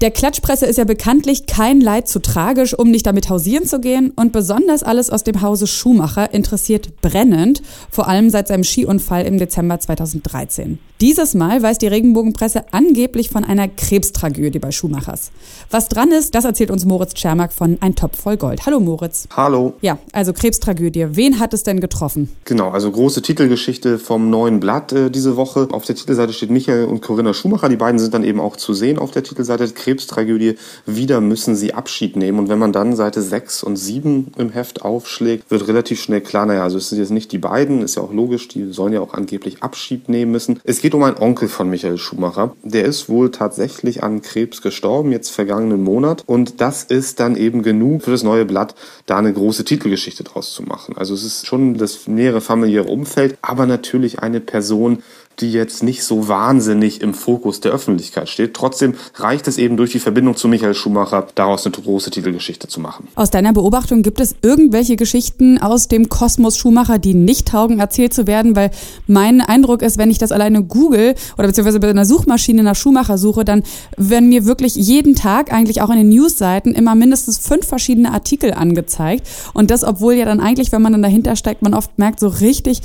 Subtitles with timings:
[0.00, 4.12] Der Klatschpresse ist ja bekanntlich kein Leid zu tragisch, um nicht damit hausieren zu gehen.
[4.16, 9.38] Und besonders alles aus dem Hause Schumacher interessiert brennend, vor allem seit seinem Skiunfall im
[9.38, 10.78] Dezember 2013.
[11.00, 15.32] Dieses Mal weiß die Regenbogenpresse angeblich von einer Krebstragödie bei Schumachers.
[15.70, 18.64] Was dran ist, das erzählt uns Moritz Tschermak von Ein Topf voll Gold.
[18.64, 19.28] Hallo Moritz.
[19.36, 19.74] Hallo.
[19.80, 21.08] Ja, also Krebstragödie.
[21.10, 22.30] Wen hat es denn getroffen?
[22.44, 25.68] Genau, also große Titelgeschichte vom neuen Blatt äh, diese Woche.
[25.72, 27.68] Auf der Titelseite steht Michael und Corinna Schumacher.
[27.68, 29.64] Die beiden sind dann eben auch zu sehen auf der Titelseite.
[29.84, 30.56] Krebstragödie.
[30.86, 32.38] Wieder müssen sie Abschied nehmen.
[32.38, 36.46] Und wenn man dann Seite 6 und 7 im Heft aufschlägt, wird relativ schnell klar,
[36.46, 39.00] naja, also es sind jetzt nicht die beiden, ist ja auch logisch, die sollen ja
[39.00, 40.60] auch angeblich Abschied nehmen müssen.
[40.64, 42.56] Es geht um einen Onkel von Michael Schumacher.
[42.62, 46.24] Der ist wohl tatsächlich an Krebs gestorben, jetzt vergangenen Monat.
[46.26, 48.74] Und das ist dann eben genug für das neue Blatt,
[49.06, 50.96] da eine große Titelgeschichte draus zu machen.
[50.96, 55.02] Also es ist schon das nähere familiäre Umfeld, aber natürlich eine Person,
[55.40, 58.54] die jetzt nicht so wahnsinnig im Fokus der Öffentlichkeit steht.
[58.54, 62.80] Trotzdem reicht es eben durch die Verbindung zu Michael Schumacher, daraus eine große Titelgeschichte zu
[62.80, 63.08] machen.
[63.14, 68.14] Aus deiner Beobachtung gibt es irgendwelche Geschichten aus dem Kosmos Schumacher, die nicht taugen, erzählt
[68.14, 68.56] zu werden?
[68.56, 68.70] Weil
[69.06, 73.18] mein Eindruck ist, wenn ich das alleine google oder beziehungsweise bei einer Suchmaschine nach Schumacher
[73.18, 73.62] suche, dann
[73.96, 78.52] werden mir wirklich jeden Tag, eigentlich auch in den Newsseiten, immer mindestens fünf verschiedene Artikel
[78.52, 79.26] angezeigt.
[79.52, 82.28] Und das, obwohl ja dann eigentlich, wenn man dann dahinter steigt, man oft merkt, so
[82.28, 82.82] richtig,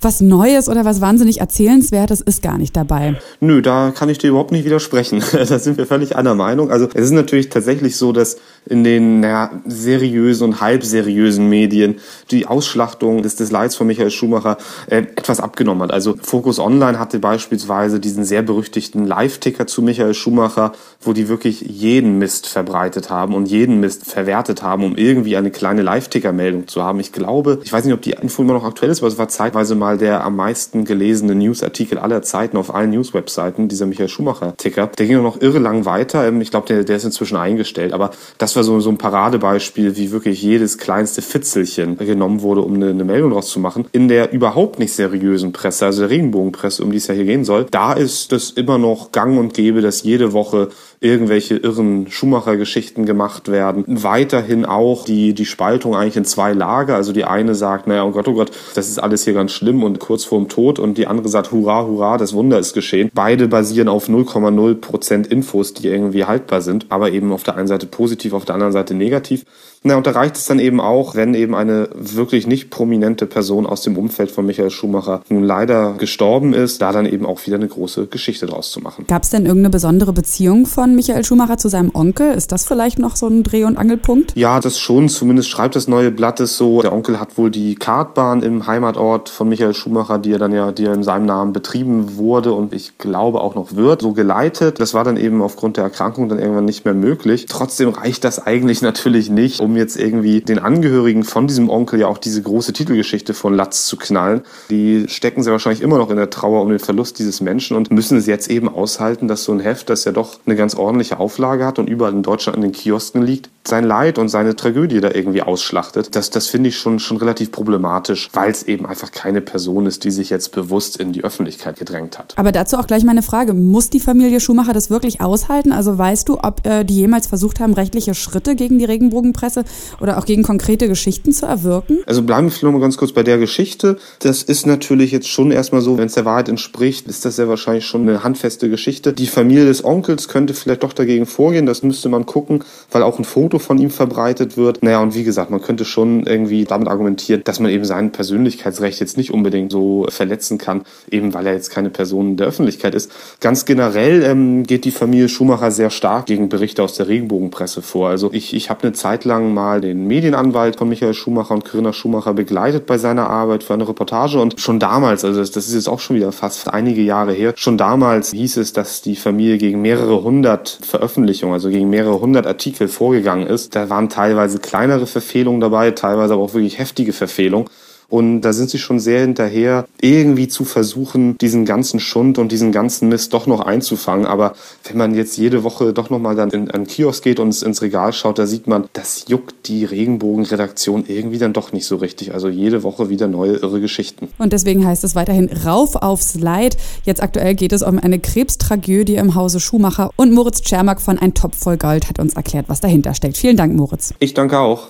[0.00, 3.16] was Neues oder was wahnsinnig Erzählenswertes ist gar nicht dabei.
[3.40, 5.22] Nö, da kann ich dir überhaupt nicht widersprechen.
[5.32, 6.70] da sind wir völlig einer Meinung.
[6.70, 11.96] Also es ist natürlich tatsächlich so, dass in den naja, seriösen und halbseriösen Medien
[12.30, 15.92] die Ausschlachtung des, Leids von Michael Schumacher äh, etwas abgenommen hat.
[15.92, 21.60] Also Focus Online hatte beispielsweise diesen sehr berüchtigten Live-Ticker zu Michael Schumacher, wo die wirklich
[21.60, 26.82] jeden Mist verbreitet haben und jeden Mist verwertet haben, um irgendwie eine kleine Live-Ticker-Meldung zu
[26.82, 27.00] haben.
[27.00, 29.28] Ich glaube, ich weiß nicht, ob die Info immer noch aktuell ist, aber es war
[29.28, 34.90] zeitweise mal der am meisten gelesene Newsartikel aller Zeiten auf allen News-Webseiten, dieser Michael Schumacher-Ticker.
[34.98, 36.26] Der ging noch irre lang weiter.
[36.26, 39.96] Ähm, ich glaube, der, der ist inzwischen eingestellt, aber das war so, so ein Paradebeispiel,
[39.96, 43.86] wie wirklich jedes kleinste Fitzelchen genommen wurde, um eine, eine Meldung daraus zu machen.
[43.92, 47.44] In der überhaupt nicht seriösen Presse, also der Regenbogenpresse, um die es ja hier gehen
[47.44, 50.68] soll, da ist es immer noch gang und gäbe, dass jede Woche
[51.00, 53.84] irgendwelche irren Schumacher-Geschichten gemacht werden.
[53.86, 56.96] Weiterhin auch die, die Spaltung eigentlich in zwei Lager.
[56.96, 59.84] Also die eine sagt, naja, oh Gott, oh Gott, das ist alles hier ganz schlimm
[59.84, 60.78] und kurz vorm Tod.
[60.78, 63.10] Und die andere sagt, hurra, hurra, das Wunder ist geschehen.
[63.14, 67.68] Beide basieren auf 0,0 Prozent Infos, die irgendwie haltbar sind, aber eben auf der einen
[67.68, 69.44] Seite positiv, auf der anderen Seite negativ.
[69.84, 73.64] Na, und da reicht es dann eben auch, wenn eben eine wirklich nicht prominente Person
[73.64, 77.56] aus dem Umfeld von Michael Schumacher nun leider gestorben ist, da dann eben auch wieder
[77.56, 79.04] eine große Geschichte draus zu machen.
[79.06, 82.32] Gab es denn irgendeine besondere Beziehung von Michael Schumacher zu seinem Onkel?
[82.32, 84.32] Ist das vielleicht noch so ein Dreh- und Angelpunkt?
[84.34, 85.08] Ja, das schon.
[85.08, 86.82] Zumindest schreibt das neue Blatt es so.
[86.82, 90.72] Der Onkel hat wohl die Kartbahn im Heimatort von Michael Schumacher, die er dann ja,
[90.72, 94.80] die er in seinem Namen betrieben wurde und ich glaube auch noch wird, so geleitet.
[94.80, 97.46] Das war dann eben aufgrund der Erkrankung dann irgendwann nicht mehr möglich.
[97.48, 102.08] Trotzdem reicht das eigentlich natürlich nicht, um jetzt irgendwie den Angehörigen von diesem Onkel ja
[102.08, 104.42] auch diese große Titelgeschichte von Latz zu knallen.
[104.70, 107.90] Die stecken sehr wahrscheinlich immer noch in der Trauer um den Verlust dieses Menschen und
[107.90, 111.18] müssen es jetzt eben aushalten, dass so ein Heft, das ja doch eine ganz ordentliche
[111.18, 115.00] Auflage hat und überall in Deutschland in den Kiosken liegt, sein Leid und seine Tragödie
[115.00, 116.16] da irgendwie ausschlachtet.
[116.16, 120.04] Das, das finde ich schon, schon relativ problematisch, weil es eben einfach keine Person ist,
[120.04, 122.34] die sich jetzt bewusst in die Öffentlichkeit gedrängt hat.
[122.36, 123.54] Aber dazu auch gleich meine Frage.
[123.54, 125.72] Muss die Familie Schumacher das wirklich aushalten?
[125.72, 129.64] Also weißt du, ob äh, die jemals versucht haben, rechtliche Schritte gegen die Regenbogenpresse
[130.00, 131.98] oder auch gegen konkrete Geschichten zu erwirken?
[132.06, 133.96] Also bleiben wir mal ganz kurz bei der Geschichte.
[134.20, 137.48] Das ist natürlich jetzt schon erstmal so, wenn es der Wahrheit entspricht, ist das ja
[137.48, 139.12] wahrscheinlich schon eine handfeste Geschichte.
[139.12, 143.18] Die Familie des Onkels könnte vielleicht doch dagegen vorgehen, das müsste man gucken, weil auch
[143.18, 144.82] ein Foto von ihm verbreitet wird.
[144.82, 149.00] Naja, und wie gesagt, man könnte schon irgendwie damit argumentieren, dass man eben sein Persönlichkeitsrecht
[149.00, 153.10] jetzt nicht unbedingt so verletzen kann, eben weil er jetzt keine Person der Öffentlichkeit ist.
[153.40, 158.07] Ganz generell ähm, geht die Familie Schumacher sehr stark gegen Berichte aus der Regenbogenpresse vor.
[158.08, 161.92] Also ich, ich habe eine Zeit lang mal den Medienanwalt von Michael Schumacher und Corinna
[161.92, 165.74] Schumacher begleitet bei seiner Arbeit für eine Reportage und schon damals, also das, das ist
[165.74, 169.58] jetzt auch schon wieder fast einige Jahre her, schon damals hieß es, dass die Familie
[169.58, 173.74] gegen mehrere hundert Veröffentlichungen, also gegen mehrere hundert Artikel vorgegangen ist.
[173.74, 177.68] Da waren teilweise kleinere Verfehlungen dabei, teilweise aber auch wirklich heftige Verfehlungen.
[178.10, 182.72] Und da sind sie schon sehr hinterher, irgendwie zu versuchen, diesen ganzen Schund und diesen
[182.72, 184.24] ganzen Mist doch noch einzufangen.
[184.26, 187.82] Aber wenn man jetzt jede Woche doch nochmal dann in einen Kiosk geht und ins
[187.82, 192.32] Regal schaut, da sieht man, das juckt die Regenbogenredaktion irgendwie dann doch nicht so richtig.
[192.32, 194.28] Also jede Woche wieder neue irre Geschichten.
[194.38, 196.78] Und deswegen heißt es weiterhin rauf aufs Leid.
[197.04, 200.10] Jetzt aktuell geht es um eine Krebstragödie im Hause Schumacher.
[200.16, 203.36] Und Moritz Czermak von Ein Topf voll Gold hat uns erklärt, was dahinter steckt.
[203.36, 204.14] Vielen Dank, Moritz.
[204.18, 204.88] Ich danke auch.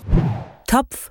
[0.69, 1.11] Topf